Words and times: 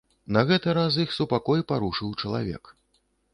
На 0.35 0.41
гэты 0.51 0.73
раз 0.77 0.97
іх 1.03 1.13
супакой 1.17 1.61
парушыў 1.73 2.17
чалавек. 2.25 2.63